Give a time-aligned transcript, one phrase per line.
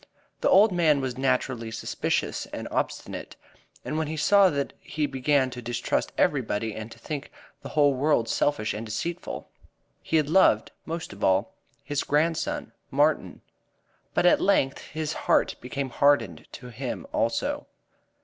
[0.39, 3.35] The old man was naturally suspicious and obstinate,
[3.85, 7.31] and when he saw this he began to distrust everybody and to think
[7.61, 9.47] the whole world selfish and deceitful.
[10.01, 11.53] He had loved most of all
[11.83, 13.41] his grandson, Martin,
[14.15, 17.67] but at length his heart became hardened to him also.